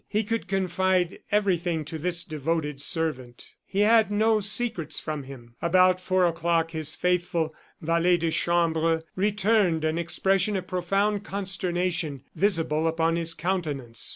[0.09, 5.53] He could confide everything to this devoted servant; he had no secrets from him.
[5.61, 12.87] About four o'clock his faithful valet de chambre returned, an expression of profound consternation visible
[12.87, 14.09] upon his countenance.